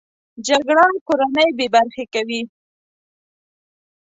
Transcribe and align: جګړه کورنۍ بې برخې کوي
جګړه 0.47 0.85
کورنۍ 1.07 1.49
بې 1.57 1.67
برخې 1.75 2.03
کوي 2.13 2.41